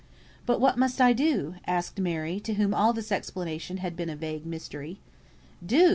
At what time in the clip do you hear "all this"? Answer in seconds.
2.73-3.11